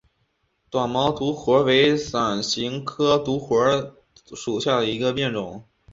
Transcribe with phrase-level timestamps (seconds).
[0.71, 3.95] 短毛独活为伞形科独活
[4.35, 5.63] 属下的一个变种。